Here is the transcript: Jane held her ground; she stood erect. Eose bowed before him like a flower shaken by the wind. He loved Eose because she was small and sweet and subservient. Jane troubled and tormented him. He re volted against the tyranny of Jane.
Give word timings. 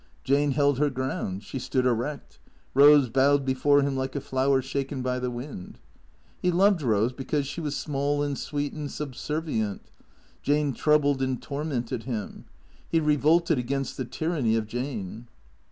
Jane 0.23 0.53
held 0.53 0.79
her 0.79 0.89
ground; 0.89 1.43
she 1.43 1.59
stood 1.59 1.85
erect. 1.85 2.39
Eose 2.75 3.13
bowed 3.13 3.45
before 3.45 3.83
him 3.83 3.95
like 3.95 4.15
a 4.15 4.19
flower 4.19 4.59
shaken 4.59 5.03
by 5.03 5.19
the 5.19 5.29
wind. 5.29 5.77
He 6.41 6.49
loved 6.49 6.81
Eose 6.81 7.15
because 7.15 7.45
she 7.45 7.61
was 7.61 7.75
small 7.75 8.23
and 8.23 8.35
sweet 8.35 8.73
and 8.73 8.89
subservient. 8.89 9.91
Jane 10.41 10.73
troubled 10.73 11.21
and 11.21 11.39
tormented 11.39 12.05
him. 12.05 12.45
He 12.89 12.99
re 12.99 13.15
volted 13.15 13.59
against 13.59 13.95
the 13.95 14.05
tyranny 14.05 14.55
of 14.55 14.65
Jane. 14.65 15.27